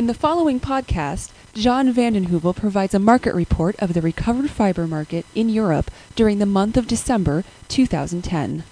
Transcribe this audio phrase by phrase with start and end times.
[0.00, 4.48] In the following podcast, John Van Den Heuvel provides a market report of the recovered
[4.48, 8.64] fiber market in Europe during the month of December 2010.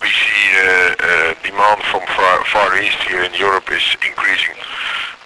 [0.00, 4.56] We see uh, uh, demand from far, far East here in Europe is increasing.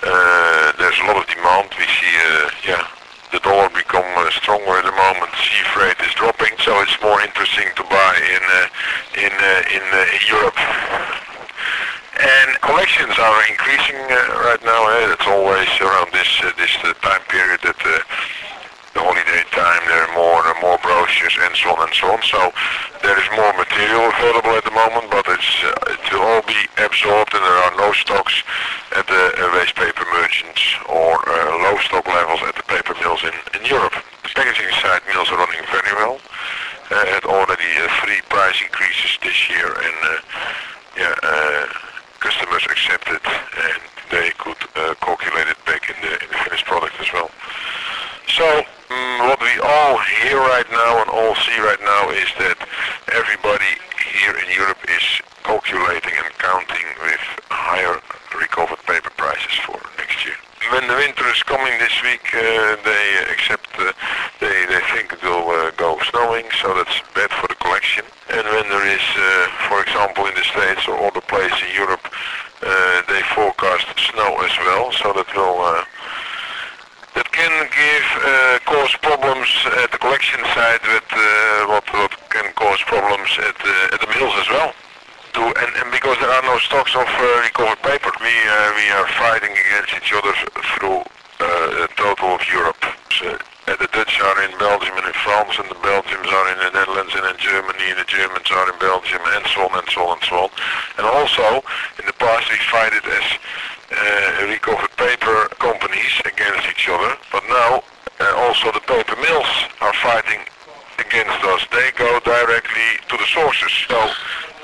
[0.03, 1.71] Uh, there's a lot of demand.
[1.79, 2.89] We see, uh, yeah,
[3.31, 5.31] the dollar become uh, stronger at the moment.
[5.39, 8.67] Sea freight is dropping, so it's more interesting to buy in uh,
[9.15, 9.33] in
[9.79, 10.59] in, in Europe.
[12.77, 13.97] Collections are increasing
[14.45, 14.85] right now.
[14.85, 15.17] Eh?
[15.17, 16.29] It's always around this
[16.61, 21.73] this time period that the holiday time, there are more and more brochures and so
[21.73, 22.21] on and so on.
[22.21, 22.53] So
[23.01, 26.69] there is more material available at the moment, but it's uh, it will all be
[26.77, 28.45] absorbed and there are no stocks
[28.93, 33.25] at the uh, waste paper merchants or uh, low stock levels at the paper mills
[33.25, 33.97] in, in Europe.
[34.21, 36.21] The packaging side mills are running very well.
[36.93, 40.21] Uh, had already uh, three price increases this year and uh,
[41.01, 41.86] yeah, uh,
[42.65, 47.13] accepted and they could uh, calculate it back in the, in the finished product as
[47.13, 47.31] well.
[48.29, 52.55] So Mm, what we all hear right now and all see right now is that
[53.11, 53.67] everybody
[54.15, 55.03] here in Europe is
[55.43, 57.19] calculating and counting with
[57.51, 57.99] higher
[58.39, 60.39] recovered paper prices for next year.
[60.71, 63.91] When the winter is coming this week, uh, they accept, uh,
[64.39, 68.05] they, they think it will uh, go snowing, so that's bad for the collection.
[68.31, 71.96] And when there is, uh, for example, in the States or other places in Europe,
[73.37, 75.85] forecast snow as well, so that will uh,
[77.13, 79.49] that can give uh, cause problems
[79.85, 83.57] at the collection side with uh, what, what can cause problems at,
[83.93, 84.73] at the mills as well.
[85.37, 87.05] To, and, and because there are no stocks of
[87.45, 88.33] recovered paper, we,
[88.81, 90.33] we are fighting against each other
[90.77, 91.05] through
[91.41, 92.81] uh, total of Europe.
[93.13, 93.37] So,
[94.21, 97.37] are in Belgium and in France, and the Belgians are in the Netherlands and in
[97.39, 100.37] Germany, and the Germans are in Belgium, and so on and so on and so
[100.47, 100.51] on.
[100.99, 101.63] And also,
[101.99, 103.27] in the past we fight it as
[103.93, 107.83] uh, recovered paper companies against each other, but now
[108.21, 110.41] uh, also the paper mills are fighting
[110.99, 111.67] against us.
[111.71, 113.73] They go directly to the sources.
[113.89, 113.99] So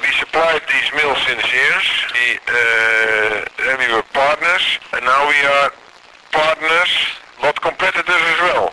[0.01, 5.39] we supplied these mills since years, we, uh, and we were partners, and now we
[5.47, 5.73] are
[6.33, 6.93] partners,
[7.41, 8.71] but competitors as well.